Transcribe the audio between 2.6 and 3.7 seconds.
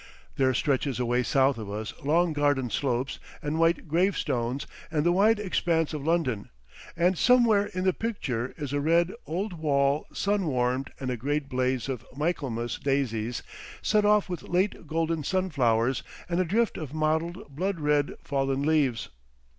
slopes and